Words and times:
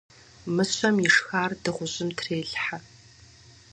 Мыщэм 0.55 0.95
ишхар 1.07 1.51
дыгъужьым 1.63 2.09
трелхьэ. 2.17 2.77